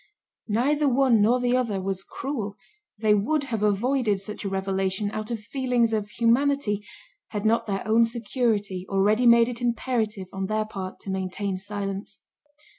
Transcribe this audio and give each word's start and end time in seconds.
Neither 0.47 0.89
one 0.89 1.21
nor 1.21 1.39
the 1.39 1.55
other 1.55 1.79
was 1.79 2.03
cruel; 2.03 2.55
they 2.97 3.13
would 3.13 3.43
have 3.43 3.61
avoided 3.61 4.19
such 4.19 4.43
a 4.43 4.49
revelation 4.49 5.11
out 5.11 5.29
of 5.29 5.41
feelings 5.41 5.93
of 5.93 6.09
humanity, 6.09 6.83
had 7.27 7.45
not 7.45 7.67
their 7.67 7.87
own 7.87 8.05
security 8.05 8.87
already 8.89 9.27
made 9.27 9.47
it 9.47 9.61
imperative 9.61 10.25
on 10.33 10.47
their 10.47 10.65
part 10.65 10.99
to 11.01 11.11
maintain 11.11 11.55
silence. 11.55 12.19